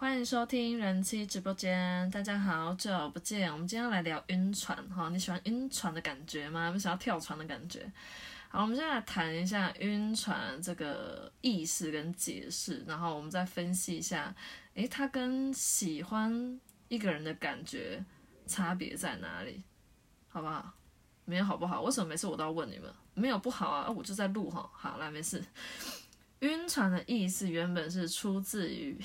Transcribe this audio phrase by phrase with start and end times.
[0.00, 3.52] 欢迎收听人妻直播间，大家好久不见。
[3.52, 6.70] 我们今天要来聊晕船哈，你喜欢晕船的感觉吗？
[6.72, 7.90] 有想要跳船的感觉？
[8.48, 14.32] 好，我们现在来谈一下晕船这个意思跟解释，然后我们再分析一下，
[14.74, 18.00] 诶，它跟喜欢一个人的感觉
[18.46, 19.64] 差别在哪里？
[20.28, 20.74] 好不好？
[21.24, 21.82] 没有好不好？
[21.82, 22.88] 为什么每次我都要问你们？
[23.14, 24.70] 没有不好啊，我就在录哈。
[24.72, 25.44] 好，来没事。
[26.38, 28.96] 晕船的意思原本是出自于。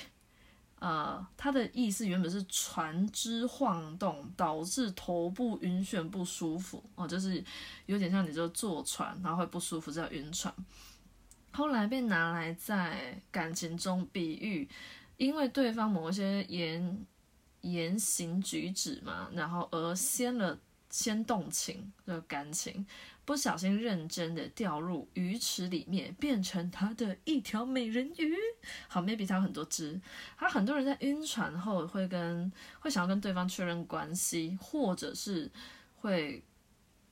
[0.83, 7.41] 呃，它的意思原本是船只晃动导致头部晕眩不舒服哦，就是
[7.85, 10.53] 有点像你就坐船然后会不舒服叫晕船。
[11.53, 14.67] 后来被拿来在感情中比喻，
[15.15, 17.05] 因为对方某一些言
[17.61, 20.59] 言行举止嘛，然后而掀了
[20.93, 22.85] 先动情的感情。
[23.25, 28.35] 不小心认真的掉入鱼池里面，变成他的一条美人鱼。
[28.87, 29.99] 好，maybe 他有很多只。
[30.37, 35.49] 他很多人在晕船后会跟会想要跟对方确认关系，或者是
[35.95, 36.43] 会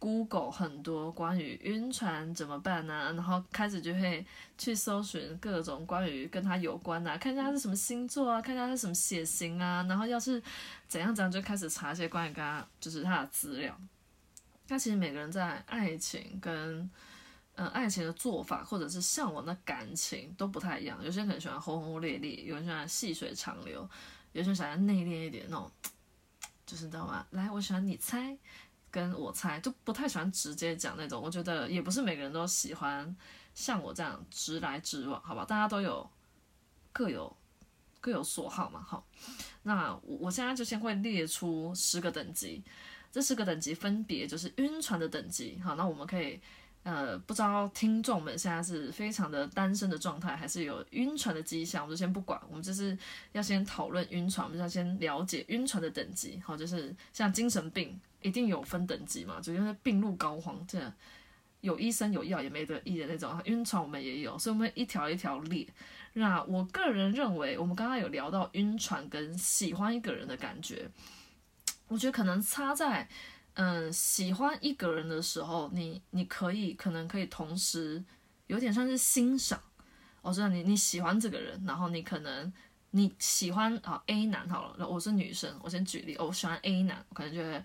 [0.02, 3.14] Google 很多关于晕船怎么办呢？
[3.14, 4.26] 然后开始就会
[4.58, 10.42] 去搜寻各种关于跟他有关的，看一下他是什么星座啊，看一下他是什么血型啊，然后要是
[10.88, 13.80] 怎样怎样，就开始查一些关于他就是他的资料。
[14.70, 16.90] 那其实每个人在爱情跟
[17.54, 20.98] 嗯爱情的做法，或者是向往的感情都不太一样。
[21.04, 23.88] 有些人可能喜欢轰轰烈烈，有人喜欢细水长流，
[24.32, 25.72] 有些人想要内敛一点那种，
[26.66, 27.24] 就是你知道吗？
[27.30, 28.36] 来，我喜欢你猜，
[28.92, 31.20] 跟我猜，就不太喜欢直接讲那种。
[31.20, 33.16] 我觉得也不是每个人都喜欢
[33.56, 35.44] 像我这样直来直往，好吧？
[35.46, 36.08] 大家都有
[36.92, 37.36] 各有
[38.00, 38.86] 各有所好嘛。
[38.88, 39.08] 好，
[39.64, 42.64] 那我我现在就先会列出十个等级。
[43.14, 46.40] 这十个等级分别就是晕船的等级，好，那我们可以，
[46.84, 52.98] 呃，不知道听众们现在是非常的单身的状态，还是有晕船的迹象，我们就先不管，我们就是
[53.34, 60.80] 要先讨论晕船，我们就要先了解晕船的等级，好，就是像精神病一定有分等级嘛，就因为病入膏肓，这
[61.62, 65.68] 有医生有药也没得医的那种，晕船我们也有，所以我们一条一条列。
[66.14, 70.90] 那我个人认为，我们刚刚有聊到晕船跟喜欢一个人的感觉。
[71.88, 73.08] 我觉得可能差在，
[73.54, 78.04] 嗯，喜欢一个人的时候，你你可以可能可以同时
[78.48, 79.62] 有点像是欣赏。
[80.22, 82.52] 我知道你你喜欢这个人，然后你可能
[82.92, 87.64] 你喜欢啊 A 男好了，那我是女生，我先举例，我喜欢 A 男，我可能觉得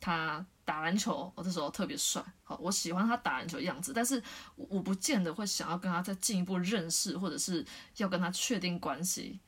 [0.00, 4.22] 他打篮球，我这时候特别帅，好，我喜欢他打篮球的样子，但是
[4.56, 7.64] 我不见得会想要跟他再进一步认识，或者是
[7.96, 9.40] 要跟他确定关系，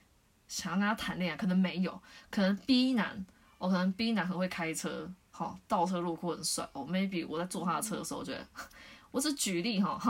[0.46, 3.26] 想要跟他谈恋爱，可能没有，可能 B 男。
[3.58, 6.64] 我可能 B 男很会开车，好倒车入库很帅。
[6.72, 8.46] 哦，maybe 我在坐他的车的时候，我觉得
[9.10, 10.00] 我只举例哈，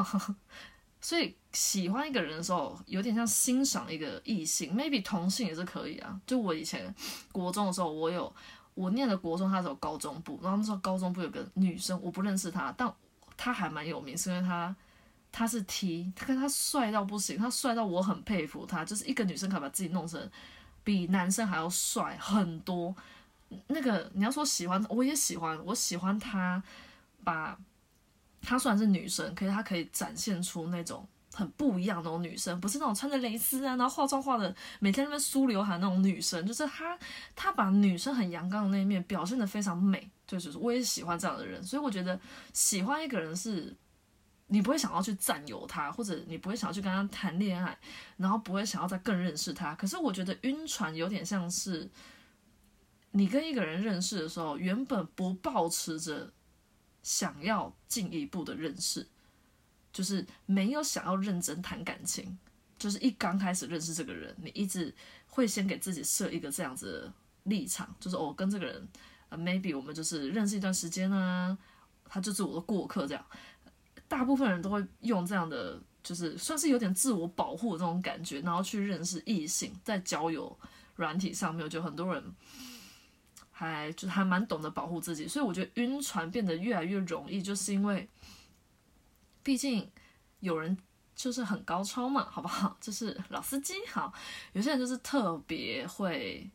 [1.00, 6.20] 所以喜欢一个人的时候，有点像欣赏一个异性，maybe 同性也是可以啊。
[6.26, 6.94] 就我以前
[7.32, 8.31] 国中的时候，我有
[8.78, 12.89] 我念的国中，他是有高中部，然后那时候高中部有个女生，我不认识她，但
[13.37, 14.77] 她还蛮有名，是因为她
[15.33, 20.31] 她是 T，她跟他帅到不行，他帅到我很佩服他，就是一个女生可以把自己弄成
[20.84, 22.94] 比男生还要帅很多。
[23.67, 26.62] 那个你要说喜欢，我也喜欢，我喜欢她，
[27.25, 27.59] 把
[28.41, 36.99] 她虽然是女生，可是她可以展现出那种很不一样的那种女生，不是那种穿着蕾丝啊，然后化妆化的，每天那边梳刘海那种女生，就是她，
[37.34, 42.19] 她把女生很阳刚的那一面表现的非常美，就是我也喜欢这样的人，所以我觉得
[42.53, 43.77] 喜欢一个人是，
[44.47, 47.78] 你不会想要去占有他，或者你不会想要去跟他谈恋爱，
[48.17, 51.91] 然后不会想要再更认识他，可是我觉得晕船有点像是。
[53.11, 56.31] 你跟一个人认识的时候，原本不抱持着
[57.03, 59.09] 想要进一步的认识，
[59.99, 62.39] 就是没有想要认真谈感情，
[62.79, 64.95] 就是一刚开始认识这个人，你一直
[65.27, 67.13] 会先给自己设一个这样子的
[67.51, 68.89] 立场，就是我跟这个人，
[69.29, 71.59] 呃，maybe 我们就是认识一段时间啊，
[72.09, 73.27] 他就是我的过客这样。
[74.07, 80.57] 大部分人都会用这样的，就是算是有点自我保护的这种感觉，然后去认识异性，在交友
[80.95, 82.23] 软体上面，就很多人。
[83.51, 88.09] 还就还蛮懂得保护自己，所以我觉得晕船变得越来越容易，就是因为，
[89.49, 89.91] 毕竟
[90.41, 90.77] 有人
[91.17, 92.77] 就是很高超嘛，好不好？
[92.83, 94.12] 就是老司机好，
[94.53, 96.50] 有些人就是特别会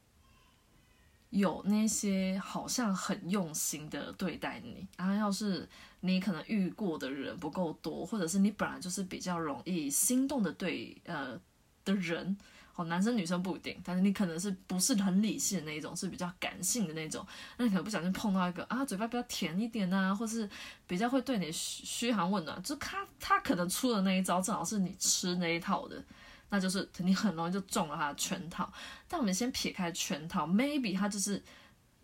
[1.32, 5.68] 有那些好像很用心的对待你，然后要是
[6.02, 11.42] 你可能遇过的人不够多，或者是你本来就是比较容易心动的对呃
[11.84, 12.38] 的人。
[12.76, 17.24] 哦，男生女生不一定，但是你可能是不是很理性的那一种，是比较感性的那种，
[17.58, 20.50] 那你可能不小心碰到一个啊，嘴巴比较甜一点呐，或是
[20.88, 26.04] 比较会对你嘘嘘寒问暖，就他他可能出的那一招正好是你吃那一套的，
[26.50, 28.72] 那就是你很容易就中了他的圈套。
[29.08, 31.40] 但我们先撇开圈套，maybe 他就是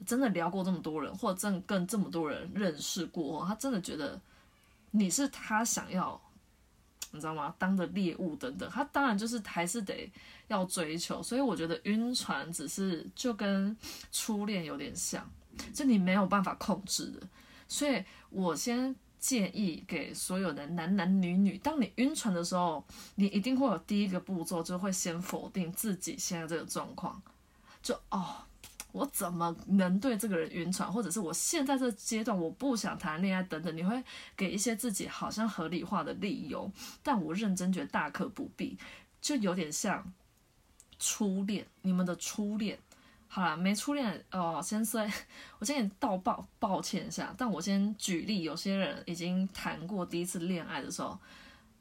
[0.05, 4.21] 真的聊过这么多人，或者真的跟这么多人认识过，他真的觉得
[4.91, 6.21] 你是他想要，
[7.11, 7.53] 你知道吗？
[7.57, 10.11] 当的猎物等等，他当然就是还是得
[10.47, 11.21] 要追求。
[11.23, 13.75] 所以我觉得晕船只是就跟
[14.11, 15.29] 初恋有点像，
[15.73, 17.27] 就你没有办法控制的。
[17.67, 18.95] 所以我先。
[19.19, 22.81] 建议给所有的男男女女，当你晕船的时候，
[23.15, 27.21] 你一定会有第一个步骤，就会先否定自己现在这个状况，
[27.81, 28.37] 就哦，
[28.91, 34.03] 我怎么能对这个人晕船，或者是我现在这阶段我不想谈恋爱等等，你会
[34.35, 36.71] 给一些自己好像合理化的理由，
[37.03, 38.77] 但我认真觉得大可不必，
[39.21, 40.11] 就有点像
[40.97, 42.79] 初恋，你们的初恋。
[43.31, 45.07] 好了，没初恋哦，先说，
[45.59, 47.31] 我先给你道抱抱歉一下。
[47.37, 51.15] 但我先举例，有些人已经谈过第一次恋爱的时候，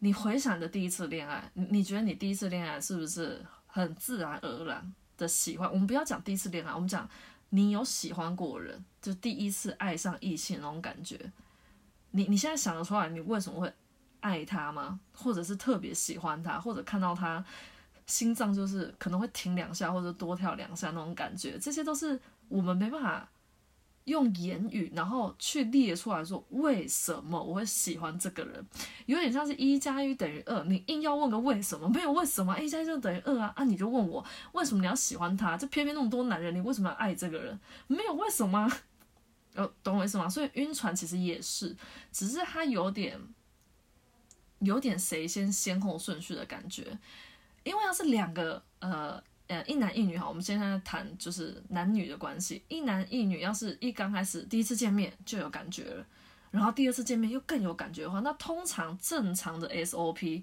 [0.00, 5.70] 你回想的第一次恋爱，你觉得你第一次恋爱是不是很自然而然的喜欢？
[5.70, 7.06] 我们不要讲第一次恋爱，我们讲
[7.50, 11.30] 你有喜欢过人，就第一次爱上异性那种感觉。
[12.12, 13.70] 你你现在想得出来，你为什么会
[14.20, 14.98] 爱他吗？
[15.12, 17.44] 或者是特别喜欢他，或者看到他？
[18.06, 22.18] 心脏就是可能会停两下，或者多跳两下那种感觉，这些都是
[22.48, 23.28] 我们没办法
[24.08, 28.66] 用言语然后去列出来说为什么我会喜欢这个人，
[29.06, 33.64] 有点像是一加一等于二，你硬要问个为什么，没有为什么，一加一就等于二啊啊！
[33.64, 37.58] 你就问我为什么你要喜欢他，就偏偏那么多男人，你为什么要爱这个人？
[37.86, 38.70] 没有为什么，
[39.54, 40.28] 哦，懂我意思吗？
[40.28, 41.76] 所以晕船其实也是，
[42.10, 43.18] 只是他有点
[44.60, 46.98] 有点谁先先后顺序的感觉。
[47.64, 56.06] 因为要是两个呃呃一男一女哈，我们现在谈就是男女的关系，一男一女要是一刚开始第一次见面就有感觉了，
[56.50, 60.42] 然后第二次见面又更有感觉的话，那通常正常的 SOP，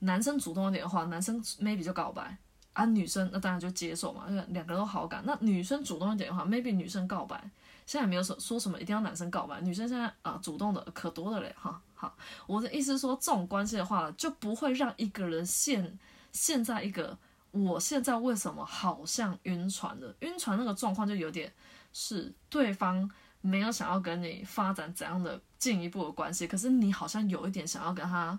[0.00, 2.36] 男生主动一点的话，男生 maybe 就告白
[2.74, 5.22] 啊，女生那当然就接受嘛，因为两个人都好感。
[5.24, 7.42] 那女生主动一点的话，maybe 女生告白，
[7.86, 11.80] 现在没有说说什么一定要男生告白，女生现在啊主动的可多的嘞哈。
[11.94, 12.14] 好，
[12.46, 15.98] 我的意思是说这种关系的话，就不会让一个人陷。
[16.32, 17.16] 现在一个，
[17.54, 20.12] 我现在为什么好像晕船的？
[20.20, 21.52] 晕船那个状况就有点
[21.92, 23.08] 是对方
[23.40, 28.36] 没有想要跟你发展怎样的进一步的关系，可是你好像有一点想要跟他，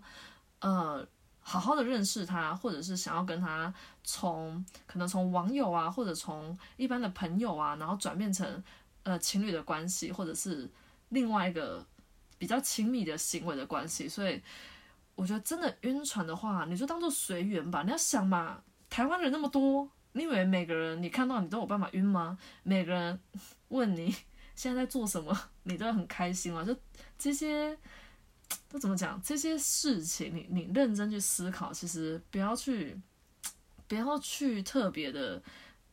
[0.60, 1.08] 呃，
[1.40, 3.74] 好好的认识他，或者是想要跟他
[4.04, 8.64] 从可能从网友啊，或者从一般的朋友啊，然后转变成
[9.04, 10.70] 呃情侣的关系，或者是
[11.10, 11.86] 另外一个
[12.38, 14.42] 比较亲密的行为的关系，所以。
[15.18, 17.84] 我觉得真的晕船的话，你就当做随缘吧。
[17.84, 18.62] 你要想嘛，
[18.96, 22.38] 台湾人那么多，你以为每个人你看到你都有办法晕吗？
[22.64, 23.20] 每个人
[23.68, 24.16] 问你
[24.56, 26.64] 现在在做什么， 你都很开心吗？
[26.64, 26.74] 就
[27.18, 27.78] 这些
[28.70, 29.22] 都怎么讲？
[29.22, 32.98] 这些事情，你你认真去思考，其实不要去
[33.86, 35.44] 不要去特别的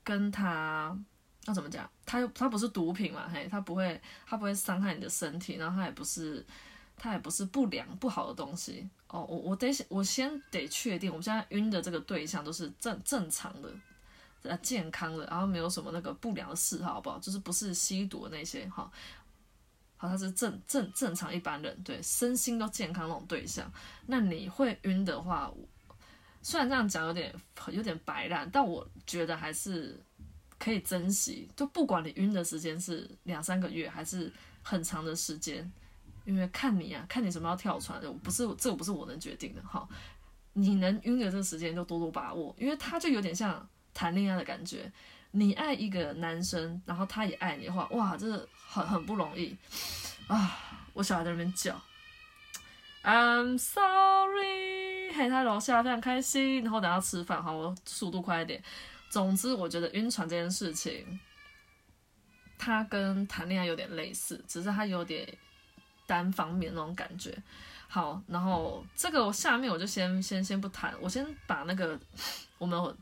[0.05, 0.97] 跟他
[1.47, 1.91] 要怎么讲？
[2.07, 3.29] 他又他不是毒品嘛？
[3.29, 6.47] 嘿，他不会他不会伤害你的身体，然后他也不是。
[7.03, 13.69] 它也不是不良不好的东西哦，我我得我先得确定，我们现在晕的这个对象都是正正常的，
[14.43, 17.19] 呃健康的，然后没有什么那个不良的嗜好，好不好？
[17.19, 18.89] 就是不是吸毒那些，哈，
[19.97, 23.69] 好，他是正正正常一般人，对，身心都健康那种对象。
[24.07, 25.53] 那你会晕的话，
[26.41, 27.35] 虽然这样讲有点
[27.73, 30.01] 有点白烂，但我觉得还是
[30.57, 34.33] 可以珍惜，就不管你晕的时间是两三个月，还是
[34.63, 35.73] 很长的时间。
[36.25, 39.89] 因为看你啊，看你什么要跳船，不是这个不是我能决定的哈。
[40.55, 44.93] 你能晕的这个时间就多多把握，因为他就有点像谈恋爱的感觉。
[45.35, 49.57] 你爱一个男生，然后他也爱你的话，哇，这很很不容易
[50.27, 50.59] 啊！
[50.93, 51.75] 我小孩在那边叫
[53.03, 58.63] ，I'm sorry，嘿，他楼下非常开心，然后等下吃饭哈，我速度快一点。
[59.09, 61.19] 总之，我觉得晕船这件事情，
[62.59, 65.27] 它跟谈恋爱有点类似，只是它有点。
[66.13, 67.35] 单方面那种感觉，
[67.89, 71.99] 好，然后这个我下面我就先先先不谈，我先把那个
[72.59, 72.95] 我们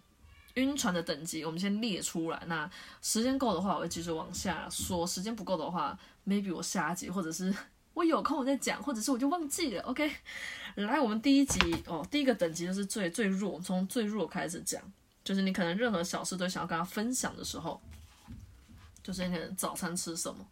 [0.54, 2.40] 晕船的等级我们先列出来。
[2.46, 2.70] 那
[3.02, 7.52] 时间够的话，我会继续往下说；时间不够的话，maybe 我下一集或者是
[7.94, 9.82] 我有空我再讲，或者是我就忘记了。
[9.82, 10.08] OK，
[10.76, 14.80] 来，我们第一集哦，第一个等级就是最最弱，从最弱开始讲，
[15.24, 17.82] 就是你可能任何小事都想要跟他分享的时候，
[19.02, 20.46] 就是那天早餐吃什么。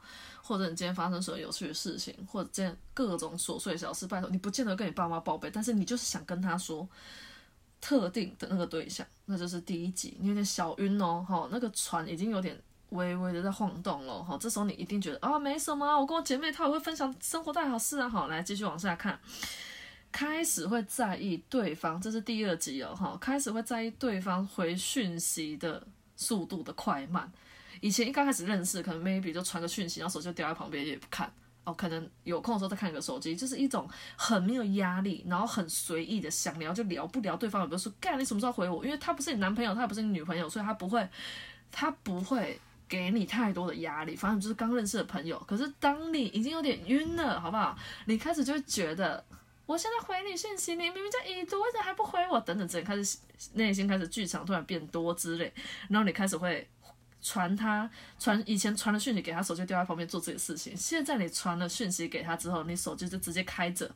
[0.48, 6.88] 或者你今天发生什么有趣的事情，或者这样各种琐碎小事，拜托你不见得跟你爸妈报备，但是你就是想跟他说
[7.82, 19.20] 特定的那个对象，那就是第一集，你有点小晕哦，哈，那个船已经有点微微的在晃动了，哈，这时候你一定觉得啊没什么，我跟我姐妹她也会分享生活大小事啊，好，来继续往下看，
[20.10, 25.86] 开始会在意对方，这是第二集哦，哈，开始会在意对方回讯息的
[26.16, 27.30] 速度的快慢。
[27.80, 31.32] 以前一刚开始认识，可能 maybe 就传个讯息，然后手机就掉在旁边也不看，
[31.64, 38.84] 哦，可能有空的时候再看个手机，就是一种很没有压力，然后很随意的想聊就聊，不聊对方有没有说干你什么时候回我？
[38.84, 41.08] 因为他不是你男朋友，他也不是你女朋友，所以他不会，
[41.70, 45.38] 他不会给你太多的压力，反正就是刚认识的朋友。
[45.46, 47.78] 可是当你已经有点晕了，好不好？
[48.06, 49.24] 你开始就会觉得。
[49.66, 52.40] 我现在回你讯息，你明明在已读，为什么还不回我？
[52.40, 53.18] 等等，之类，开始
[53.52, 55.52] 内心开始剧场突然变多之类，
[55.90, 56.66] 然后你开始会
[57.20, 60.76] 传他传以前传的讯息给他，手机掉在旁边做自己的事情。
[60.76, 63.90] 现在你传了讯息给他之后，你手机就直接开着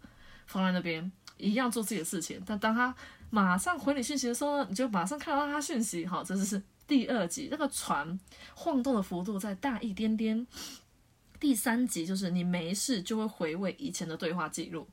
[0.46, 2.42] 放在那边，一样做自己的事情。
[2.44, 2.94] 但当他
[3.30, 6.04] 马上回你讯息的时候呢，你就马上看到他讯息。
[6.04, 8.18] 好，这就是第二集，那个船
[8.54, 10.46] 晃动的幅度再大一点点。
[11.38, 14.86] 第三集就是你没事就会回味以前的对话记录。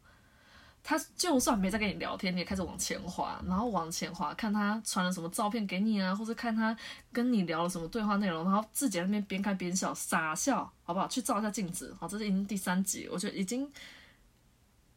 [0.90, 6.76] 他就算没在跟你聊天，你也开始往前滑，然后往前滑，看他传了什么照片给你啊，或者看他
[7.14, 11.08] 跟你聊了什么对话内容，然后自己在那边边看边笑，傻笑，好不好？
[11.08, 13.72] 去照一下镜子，好，这是已经第三集，我觉得已经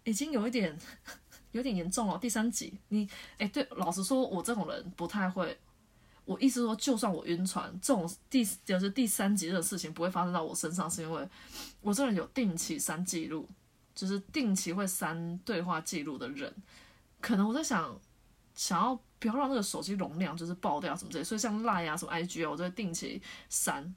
[0.04, 0.74] 已经有一点
[1.52, 2.16] 有点严重了。
[2.16, 3.06] 第三集，你
[3.36, 5.54] 哎，对，老实说，我这种人不太会，
[6.24, 11.28] 我意思说，就算我晕船，这种第就是第三集的事情不会发生到我身上，是因为
[11.82, 13.46] 我这人有定期删记录。
[13.94, 16.50] 就是定期会删对话记录的人，
[17.20, 18.00] 可能我在想，
[18.54, 23.94] 想要不要让那个手机容量就是爆掉什么之类，所以像 Line 啊什么 IG 啊，我都会定期删。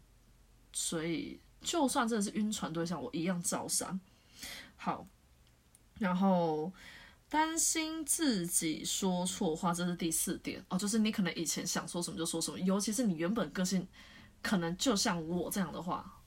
[0.73, 3.97] 所以就算真的是晕船对象，我一样照删。
[4.75, 5.07] 好，
[5.97, 6.71] 然后
[7.29, 13.87] 担心自己说错话，这是第四点哦，就是你可能以前想说什么就说什么，尤其是你原本个性
[14.41, 16.21] 可能就像我这样的话，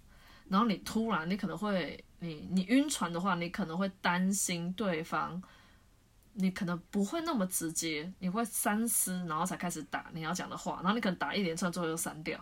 [0.48, 2.02] 然后你突然你可能会。
[2.20, 5.40] 你你晕船的话，你可能会担心对方，
[6.32, 12.38] 你可能不会那么直接，你会三思，然后才开始打你要讲的话，然后你可能打一连串，最后又删掉，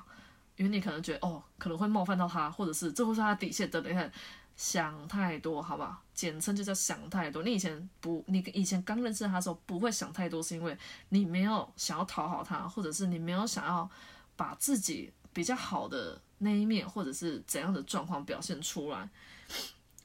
[0.56, 4.10] 因为你可能觉得哦，可能会冒犯到他，或者是这会是他底线等等，你看
[4.56, 6.02] 想太多，好不好？
[6.14, 7.42] 简称就叫想太多。
[7.42, 10.74] 你以前不，你以前刚认识他的时候不会想太多，是因为
[11.10, 13.90] 你没有想要讨好他，或者是你没有想要
[14.34, 19.06] 把自己比较好的那一面，或者是怎样的状况表现出来。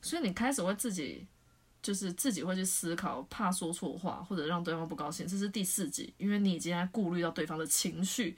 [0.01, 1.27] 所以你开始会自己，
[1.81, 8.35] 就是自己会去思考，怕说错话或者让对方不高兴，这是第四集，因为你已经在顾虑到对方的情绪，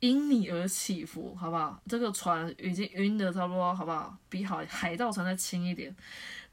[0.00, 1.80] 因你而起伏，好不好？
[1.86, 4.16] 这个船已经晕的差不多，好不好？
[4.28, 5.94] 比好海盗船再轻一点。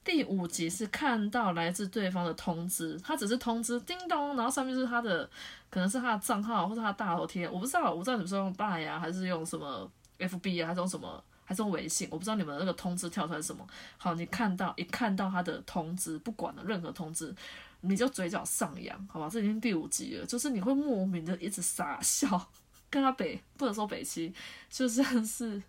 [0.04, 5.28] 第五集是看到来自对方的通知，他只是通知叮咚，然后上面是他的，
[5.72, 11.24] 可能是他的账号或者他的大头贴，我不知道，我不知道你们是用大呀，还是用什么 FB 啊，还是用什么？
[11.46, 13.66] 还是微信，我不知道你们那个通知跳出来什么。
[13.98, 17.34] 好，你看到一看到他的通知，不管了任何通知，
[17.82, 19.30] 你就嘴角上扬，好吧？
[19.32, 22.50] 这已经第五集了，就是你会莫名的一直傻笑，
[22.90, 24.34] 跟他北不能说北七，
[24.70, 25.62] 就像是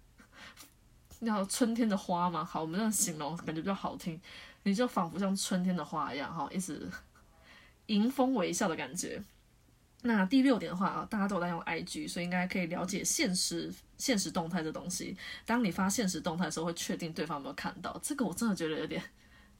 [1.21, 2.43] 那春天的花嘛。
[2.43, 4.21] 好，我们这样形容感觉比较好听，
[4.63, 6.91] 你就仿佛像春天的花一样，哈，一直
[7.87, 9.23] 迎风微笑的感觉。
[10.07, 15.17] 那第六点的话啊，大家都在用 IG，所以应该可以了解现实现实动态这东西。
[15.45, 17.99] 当你发现实动态的时候，会确定对方有没有看到。
[18.03, 19.03] 这个我真的觉得有点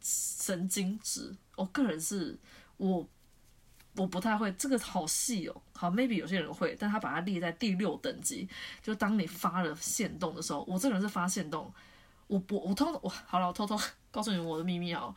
[0.01, 1.35] 神经质。
[1.57, 2.39] 我个人是
[2.77, 3.07] 我
[3.97, 5.63] 我不太会，这个好细哦。
[5.73, 8.49] 好，maybe 有些人会，但他把它列在第六等级。
[8.83, 11.73] 就当你发了现动的时候，我这个人是发现动，
[12.27, 13.79] 我不我偷我好了，我偷偷
[14.13, 15.15] 告诉你们我的秘密哦。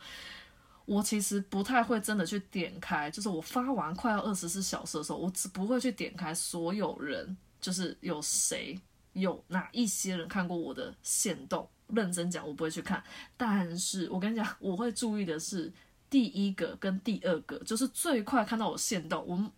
[0.90, 8.76] 我其实不太会真的去点开，就是我发完快要二十四小时的时候，我只不会去点开所有人，就是有谁
[9.12, 11.68] 有哪一些人看过我的线动。
[11.94, 13.00] 认真讲，我不会去看。
[13.36, 15.72] 但是我跟你讲，我会注意的是
[16.10, 19.52] 第一个跟第二个，就是最快看到我线动，我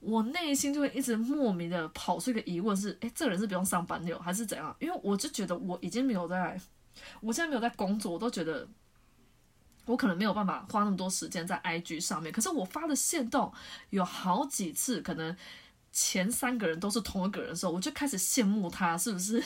[0.00, 4.76] 我内心就会一直莫名的跑出一个疑问是：诶，这个人是不用上班的，还是怎样？
[4.78, 6.60] 因为我就觉得我已经没有在，
[7.22, 8.68] 我现在没有在工作，我都觉得。
[9.90, 13.52] 我可能没有办法花那么多时间在 IG 上面，可是我发的线动
[13.90, 15.36] 有好几次，可能
[15.92, 19.42] 前三个人都是同一个人的时候，我就开始羡慕他是不是？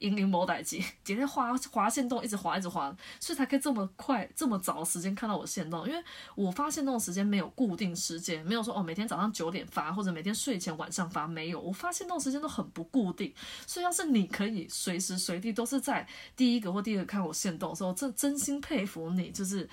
[0.00, 5.86] 英灵某代机， 今天滑滑线动，一直滑一直滑，所以才可以这么快这么早时间看到我线动。
[5.88, 6.04] 因为
[6.34, 11.60] 我发现动的时间没有固定时间，没有说哦每天早上九点发，或者每天睡前晚上发，没有。
[11.60, 13.32] 我发现动时间都很不固定，
[13.66, 19.68] 所以要是你可以随时随地都是在第一个或第二个看我线动的时候，这真心佩服你，就是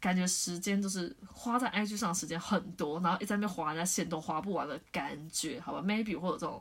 [0.00, 6.60] 感觉时间就是花在 IG 上的时间很多，然后一直在那边划人家线动划不完的感觉，好吧？Maybe 或者这种。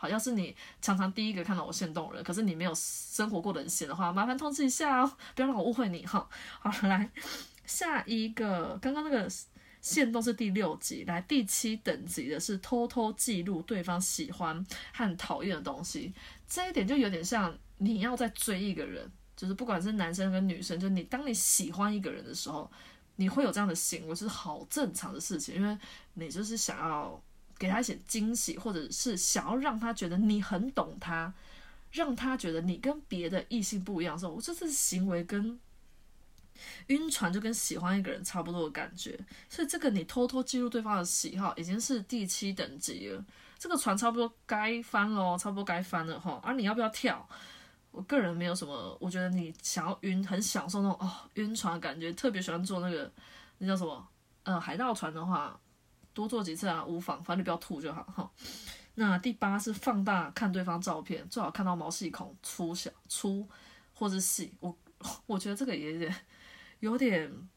[0.00, 6.26] 好，要是你常常第一个看到我现动人，可是你没有生活过的人闲的话，麻烦通知一下哦，不要让我误会你哈。
[6.58, 7.10] 好，来
[7.66, 9.30] 下一个刚刚那个
[9.82, 14.64] 线都是第六集，来第七等级的是偷偷记录对方喜欢
[14.94, 16.14] 和讨厌的东西，
[16.48, 22.72] 这一点就有点像你要在追一个人，就是不管是男生跟女生，就你当你喜欢一个人的时候，
[23.16, 25.78] 你会有这样的行为，是好正常的事情，因为
[26.14, 27.22] 你就是想要
[27.60, 31.32] 给他一些惊喜，或者是想要让他觉得你很懂他。
[31.92, 35.58] 让他觉得你跟别的异性不一样的时候，我这次行为跟
[36.86, 39.18] 晕船就跟喜欢一个人差不多的感觉。
[39.48, 43.24] 所以这个你偷偷记录对方的喜好，已经是第七等级了。
[43.58, 46.40] 这个船差不多该翻喽，差不多该翻了哈。
[46.44, 47.28] 而你要不要跳？
[47.90, 53.12] 我个人没有什么，我觉得你想要晕，很享受那种哦晕船的感觉，特别喜欢坐那个
[53.58, 54.06] 那叫什么
[54.44, 55.58] 呃海盗船的话，
[56.12, 58.30] 多做几次啊无妨，反正你不要吐就好哈。
[58.94, 63.48] 那第八是放大看对方照片，最好看到毛细孔粗小粗
[63.94, 64.52] 或者细。
[64.60, 64.76] 我
[65.26, 66.14] 我觉得这个也有点
[66.80, 67.48] 有点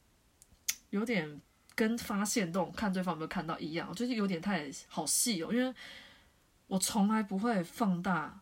[0.91, 1.41] 有点
[1.75, 5.51] 跟发现洞看对方有没有看到一样，我觉得有点太好细哦。
[5.51, 5.73] 因为
[6.67, 8.39] 我从来不会放大，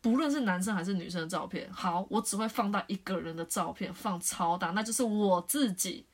[0.00, 1.70] 不论是男生还是女生的照片。
[1.72, 6.06] 好，我只会放大一个人的照片，放超大，那就是我自己。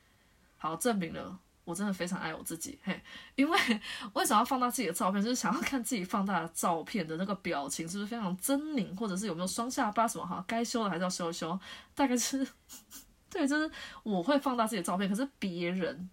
[0.56, 1.38] 好，证明了。
[1.68, 2.98] 我真的非常爱我自己，嘿，
[3.34, 3.58] 因为
[4.14, 5.22] 为什么要放大自己的照片？
[5.22, 10.42] 就是想要看自己放大的照片的那个表情是不是非常狰狞，或者是有没有双下巴什么哈？
[10.48, 11.60] 该修的还是要修修。
[11.94, 12.48] 大概是，
[13.28, 13.70] 对，就是
[14.02, 16.08] 我会放大自己的照片，可是别人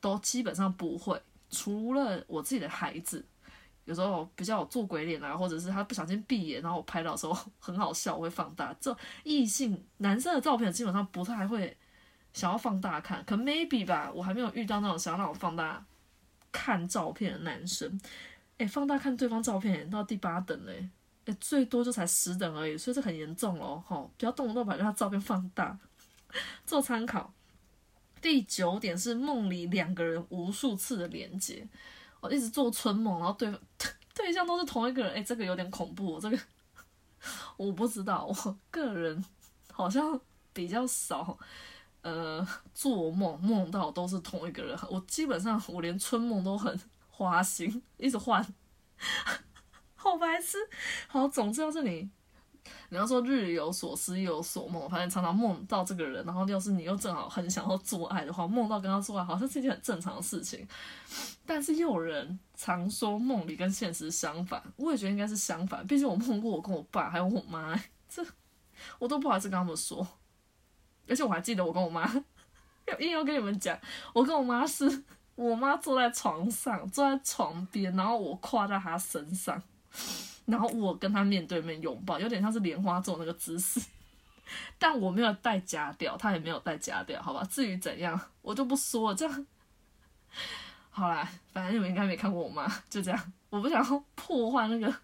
[0.00, 3.22] 都基本上不会，除了我自己的孩子，
[3.84, 8.74] 有时候比较做鬼脸啊，或者是他不小心闭眼，然后我拍到的时候 很好笑，我会放大。
[8.80, 11.76] 这异性男生的照片基本上不太会。
[12.36, 15.82] 想要放大看，可 maybe 吧，我还没有遇到那种想要让我放大
[16.52, 17.98] 看照片的男生。
[18.58, 20.86] 哎，放大看对方照片到第八等嘞，
[21.24, 25.78] 哎，最多就才十等而已，所以这很严重哦，吼，不要动不动把人家照片放大，
[26.66, 27.32] 做参考。
[28.20, 31.66] 第九点是梦里两个人无数次的连接，
[32.20, 33.50] 我一直做春梦，然后对
[34.14, 36.38] 对象都是同一个人，哎，这个有点恐怖，这个
[37.56, 39.24] 我不知道，我个人
[39.72, 40.20] 好像
[40.52, 41.38] 比较少。
[42.06, 48.46] 呃，做梦梦到都是同一个人，我基本上我连春梦都很花心，一直换，
[49.96, 50.56] 好白痴。
[51.08, 52.08] 好，总之要是你，
[52.90, 60.64] 你要说日有所思夜有所梦，反正常常梦到这个人，然后要是你又正好很想要做爱的话，梦到跟他做爱好像是一件很正常的事情。
[61.44, 67.76] 但是又有人常说梦里跟现实相反，我也觉得应该是相反，毕竟我梦过我跟我爸还有我妈，
[68.08, 68.24] 这
[69.00, 70.06] 我都不好意思跟他们说。
[71.08, 72.10] 而且我还记得，我跟我妈
[72.86, 73.78] 要硬要跟你们讲，
[74.12, 79.60] 我跟我妈是，我妈坐在床上，坐在床边，然后我跨在她身上，
[80.44, 83.80] 然后我跟她面对面拥抱，有点像是莲花座那个姿势。
[84.78, 87.42] 但我没有带假掉，她也没有带假掉，好吧？
[87.50, 89.16] 至于怎样，我就不说了。
[89.16, 89.46] 这样，
[90.90, 93.32] 好啦，反正你们应该没看过我妈，就这样。
[93.50, 94.94] 我不想破坏那个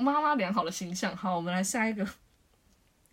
[0.00, 1.16] 妈妈良好的形象。
[1.16, 2.04] 好，我们来下一个。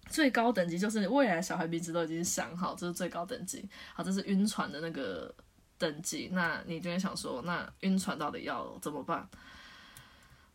[0.09, 3.67] 最高等级就是未来小孩名字都已经想好，这是最高等级。
[3.93, 5.33] 好，这是晕船的那个
[5.77, 6.29] 等级。
[6.31, 9.27] 那你就会想说，那晕船到底要怎么办？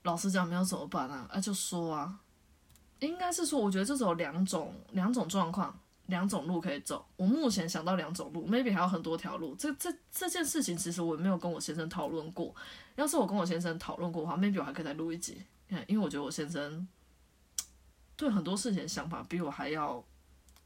[0.02, 1.26] 老实讲，没有怎么办啊？
[1.30, 2.18] 啊，就说啊，
[3.00, 7.06] 应该是说，我觉得这种两种两种状况，两种路可以走。
[7.16, 9.54] 我目前想到两种路，maybe 还有很多条路。
[9.54, 12.54] 这这这件事情，其实我没有跟我先生讨论过。
[12.96, 15.42] 要是我跟我先生讨论过的话，maybe 我还可以再录一集。
[15.86, 16.86] 因为我觉得我先生。
[18.22, 20.00] 对很多事情的想法比我还要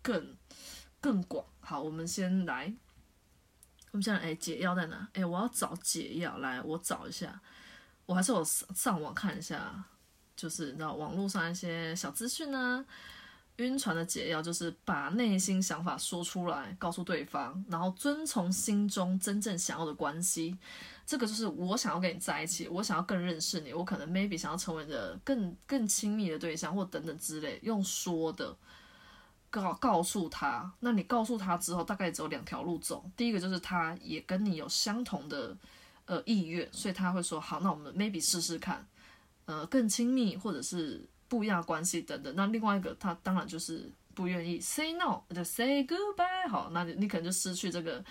[0.02, 0.36] 更
[1.00, 1.42] 更广。
[1.60, 2.70] 好，我们先来，
[3.92, 5.08] 我们现在哎解药在哪？
[5.14, 7.40] 哎，我要找解药，来我找一下。
[8.04, 9.82] 我还是我上网看一下，
[10.36, 12.84] 就是你知道网络上一些小资讯呢。
[13.56, 20.58] 晕船的解药就是把内心想法说出来，告诉对方，然后遵从心中真正想要的关系。
[21.06, 27.60] 这个就是我想要跟你在一起，我想要更认识你，我可能 maybe 想要成为的更更亲密的对象，或等等之类。
[27.62, 28.56] 用说的
[29.48, 33.08] 告告诉他，那你告诉他之后，大概只有两条路走。
[33.16, 35.56] 第一个就是他也跟你有相同的
[36.06, 38.84] 呃意愿，所以他会说好，那我们 maybe 试试看，
[39.44, 42.34] 呃，更亲密或者是不一样的关系等等。
[42.34, 46.48] 那另外一个他当然就是不愿意 say no，就 say goodbye。
[46.48, 48.04] 好，那你你可能就失去这个。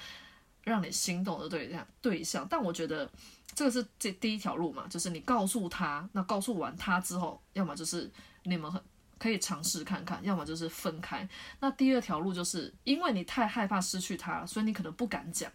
[0.66, 3.10] 让你心动的对象对象，但我觉得
[3.54, 8.12] 这个是这第一条路嘛，就是你告诉他，那告诉完他之后，要么就是
[8.44, 8.82] 你们很
[9.18, 11.28] 可以尝试看看，要么就是分开。
[11.62, 15.50] 那第二条路就是因为你太害怕失去他，所以你可能不敢讲。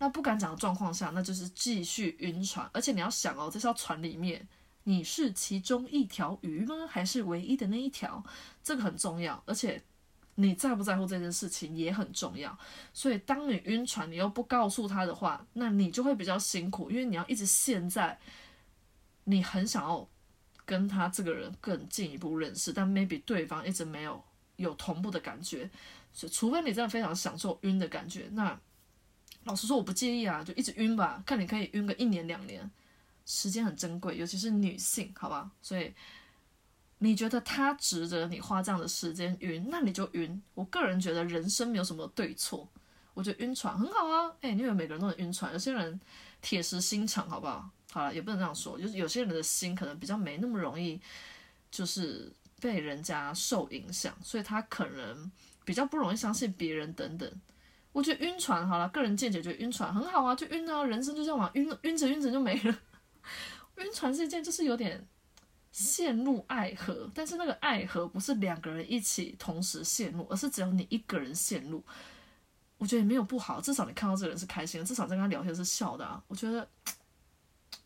[0.00, 2.68] 那不敢讲的状况下，那就是继续晕船。
[2.72, 4.46] 而且你要想哦，这艘船里面
[4.84, 6.86] 你是其中一条鱼吗？
[6.88, 8.22] 还是唯一的那一条？
[8.62, 9.42] 这个很重要。
[9.46, 9.82] 而且
[10.40, 12.56] 你在不在乎这件事情也很重要。
[12.94, 18.16] 所以当你晕船，你又不告诉他的话，那你就会比较辛苦，因为你要一直陷在
[19.24, 20.08] 你很想要
[20.64, 24.22] 跟他这个人更进一步认识，但 maybe 对方一直没有
[24.56, 25.68] 有同步的感觉。
[26.12, 28.56] 所以除非你真的非常享受晕的感觉，那
[29.44, 32.70] 老实说我不介意啊，就一直晕吧，看你可以晕个一年两年。
[33.30, 35.50] 时间很珍贵，尤其是女性，好吧？
[35.60, 35.92] 所以
[36.98, 40.42] 你觉得他值得你花这样的时间晕，那你就晕。
[40.54, 42.68] 我个人觉得人生没有什么对错，
[43.14, 44.32] 我觉得晕船很好啊。
[44.40, 46.00] 哎，因为每个人都能晕船，有些人
[46.42, 47.70] 铁石心肠，好不好？
[47.90, 51.00] 好了，也不能这样说，就是有些人的心可能比较没那么容易，
[51.70, 52.30] 就是
[52.60, 55.30] 被人家受影响，所以他可能
[55.64, 57.30] 比较不容易相信别人等等。
[57.92, 62.78] 我觉得晕船好了，个人见解觉得晕船很好啊，就晕啊，人生就这样嘛，晕晕着晕着就没了。
[63.76, 65.06] 晕船是一件，就是有点
[65.70, 71.84] 陷入爱河，但是那个爱河不是两个人一起同时陷入，而是只有你一个人陷入。
[72.78, 76.22] 我觉得也没有不好，至少你看到这个人是开心的，至少在跟他聊天是笑的啊。
[76.28, 76.66] 我觉得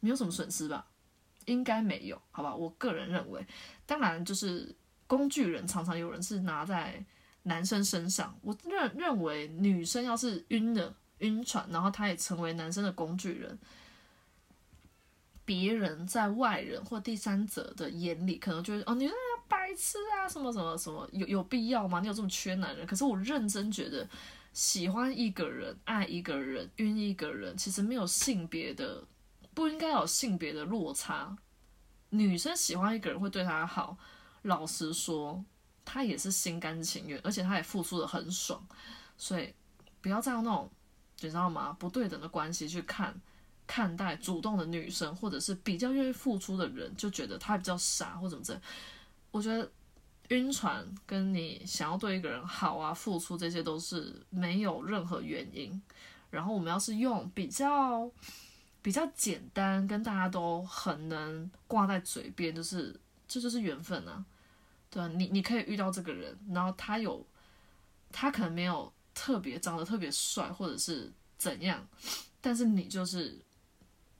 [0.01, 0.87] 没有什么损失吧，
[1.47, 2.55] 应该没有，好吧？
[2.55, 3.47] 我个人认为，
[3.87, 4.75] 当然就是
[5.07, 7.03] 工具人常常有人是拿在
[7.45, 13.59] 男生身上，我认认为女生要是晕了晕船，然后他也成为男生的工具人。
[15.53, 19.13] 别人在外人或第三者的眼里，可能就是哦，你那
[19.47, 22.01] 白痴啊，什么什么什么，有有必要吗？
[22.01, 22.87] 你有这么缺男人？
[22.87, 24.09] 可是我认真觉得，
[24.55, 29.05] 喜欢一个人、爱一个人、晕一个人，其实没有性别的，
[29.53, 31.37] 不应该有性别的落差。
[32.09, 33.99] 女生喜欢一个人会对他好，
[34.41, 35.45] 老实说，
[35.85, 38.67] 她也是心甘情愿，而且她也付出的很爽。
[39.19, 39.53] 所以
[40.01, 40.71] 不要再用那种
[41.21, 41.77] 你知道吗？
[41.79, 43.15] 不对等的关系去看。
[43.67, 48.61] 看待主动的女生，或者是比较愿意付出的人，就觉得他比较傻或怎么着。
[49.31, 49.71] 我觉得
[50.29, 55.81] 晕船跟你想要对一个人好啊，付出这些都是没有任何原因。
[56.29, 58.11] 然后我们要是用比较
[58.83, 64.23] 比较简单，跟大家都很能挂在嘴边，就是这就是缘分啊。
[64.91, 67.27] 对啊，你你可以遇到这个人，然后他有
[68.11, 71.87] 他可能没有特别长得特别帅，或者是怎样，
[72.43, 73.41] 但是你就是。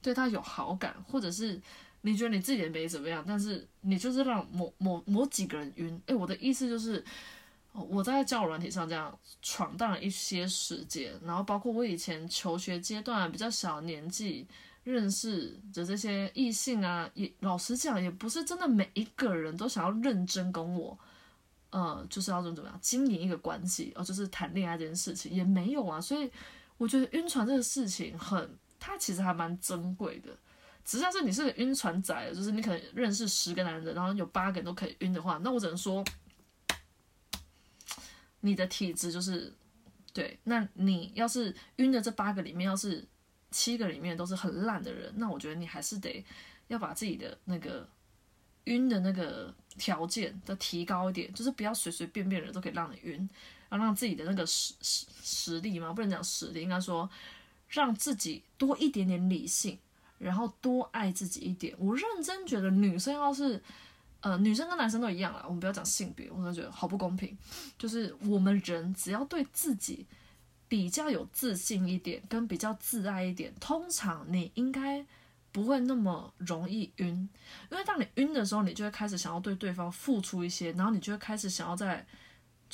[0.03, 1.59] 对他有好感，或者是
[2.01, 6.01] 你觉得你自己也没怎么样，但是你就是让某某某几个人晕。
[6.07, 7.01] 诶，我的意思就是，
[7.71, 14.45] 我在交友软体上这样闯荡了一些时间，然后包括我以前求学阶段比较小年纪
[14.83, 20.99] 认识的这些异性啊，也老实讲，也不是真的每一个人都想要认真跟我，
[21.69, 26.01] 呃，就是要怎么怎么样经营一个关系，哦，就是谈恋爱这件事情也没有啊。
[26.01, 26.29] 所以
[26.77, 28.57] 我觉得晕船这个事情很。
[28.85, 30.29] 它其实还蛮珍贵的，
[30.83, 36.03] 只是要是你是个晕船仔，就是你可能认识十个男人，然后有八个人都可以晕的话，那我只能说，
[38.41, 39.53] 你的体质就是，
[40.11, 43.07] 对，那你要是晕的这八个里面，要是
[43.51, 46.21] 七个里面都是很烂的人，那我觉得你还是得
[46.67, 47.87] 要把自己的那个
[48.65, 53.29] 晕的那个条件的提高一点，就是不要随随便便人都可以让你晕，
[53.71, 57.09] 要让自己的那个实实实力嘛，不能讲实力，应该说。
[57.73, 59.79] 让自己多一点点理性，
[60.19, 61.75] 然后多爱自己一点。
[61.79, 63.59] 我认真觉得，女生要是，
[64.21, 65.43] 呃，女生跟男生都一样啊。
[65.45, 67.35] 我们不要讲性别，我真的觉得好不公平。
[67.75, 70.05] 就是我们人只要对自己
[70.67, 75.03] 比较有自信一点，跟比较自爱一点，通常你应该
[75.51, 77.27] 不会那么容易晕。
[77.71, 82.05] 因为当你晕的时候，你就会开始想要对对方付出一些，然后你就会开始想要在。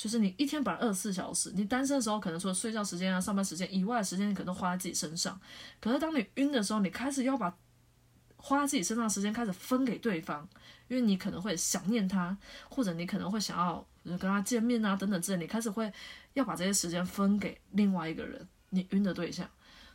[0.02, 5.38] 就是你一天本来二十四小时，你单身的时候可能说睡觉时间啊、上班时间以外的时间，你可能都花在自己身上。
[5.78, 7.54] 可是当你晕的时候，你开始要把
[8.38, 10.48] 花在自己身上的时间开始分给对方，
[10.88, 12.34] 因为你可能会想念他，
[12.70, 15.92] 或者你可能会想要跟他见面啊等等之类，你开始会
[16.32, 19.46] 要把这些时间分给另外一个人，你晕的对象。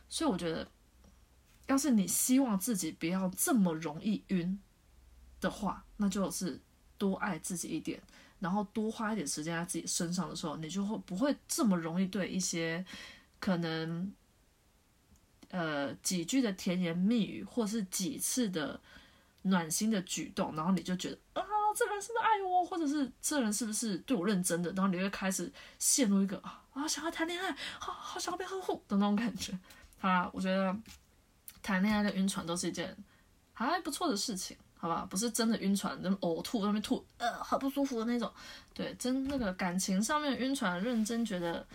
[0.08, 0.68] 所以我觉得，
[1.66, 4.56] 要是你希望自己不要这么容易晕
[5.40, 6.60] 的话，那就是
[6.96, 8.00] 多爱自己一点。
[8.38, 12.84] 然后多花一点时间在自己身上的时候，你就会不会这么容易对一些
[13.40, 14.12] 可能
[15.48, 18.78] 呃几句的甜言蜜语，或是几次的
[19.42, 21.42] 暖心的举动，然后你就觉得啊，
[21.74, 29.58] 这个人是不是爱我，或者是这人是不是对我认真的，然后你会开始陷入一个啊想要谈恋爱，好好想要被呵护的那种感觉。
[29.98, 30.76] 好啦，我觉得
[31.62, 32.96] 谈恋爱跟晕船都是一件
[33.54, 34.56] 还不错的事情。
[34.78, 38.30] 好吧，不是真的晕船，那呕吐那边吐，呃，好不舒服的那种。
[38.74, 41.66] 对，真那个感情上面晕船，认真觉得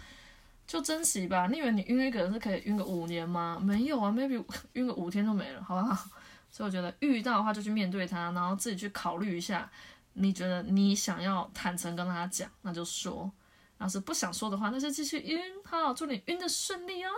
[0.67, 1.47] 就珍惜吧。
[1.47, 3.59] 你以为你晕一个人是可以晕个五年吗？
[3.61, 6.09] 没有啊，maybe 晕个五天都没了，好不好？
[6.51, 9.69] 所以我觉得遇到的话就去面对他，然后自己去考虑一下，
[10.13, 13.31] 你觉得你想要坦诚跟他讲，那就说。
[13.79, 17.09] 要是不想说的话，那就继续晕哈，祝你晕的顺利哦。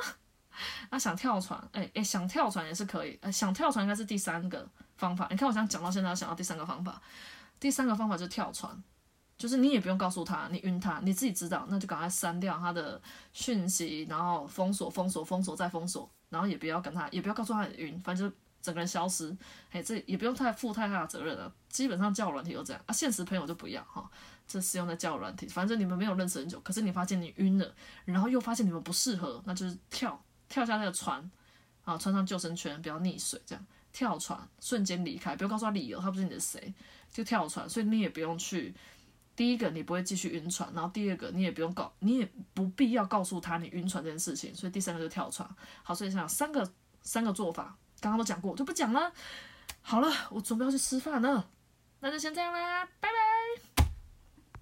[0.92, 5.28] 那想跳船，哎哎，想跳船也是可以，呃，想跳船应该是第三个方法。
[5.30, 7.02] 你看我想讲到现在，想到第三个方法，
[7.60, 8.72] 第三个方法就是跳船，
[9.38, 19.36] 就是你也不用告诉他你晕他，你自己知道，那就赶快删掉他的讯息，然后封锁、封锁、封锁再封锁，然后也不要跟他，也不要告诉他你晕，反正就整个人消失。
[19.72, 24.10] 哎，这也不用太负太大的责任了，基本上交友软体都这样啊，现实朋友就不要哈。
[24.46, 30.22] 这是用在交友软体，反正你们没有认识很久，可是你发现你晕了，然后又发现你们不适合，那就是跳
[30.54, 31.32] 跳下那个船，
[31.84, 36.72] 啊，穿上救生圈，不要溺水，这样跳船，瞬间离开，不要告诉他理由，他不是你的谁，
[37.12, 38.72] 就跳船，所以你也不用去，
[39.36, 45.50] 第一个你不会继续晕船，然后第二个你也不用告，你也不必要告诉他你晕船这件事情，所以第三个就跳船。
[45.82, 49.12] 好，所以想三个三个做法，刚刚都讲过，我就不讲了。
[49.82, 51.50] 好了，我准备要去吃饭了，
[52.00, 53.72] 那就先这样啦，拜拜。